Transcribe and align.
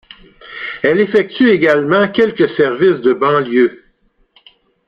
Elle 0.81 0.99
effectue 0.99 1.51
également 1.51 2.07
quelques 2.11 2.49
services 2.55 3.01
de 3.01 3.13
banlieue. 3.13 3.83